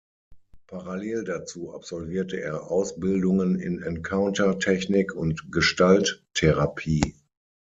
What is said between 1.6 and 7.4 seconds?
absolvierte er Ausbildungen in Encounter-Technik und Gestalttherapie.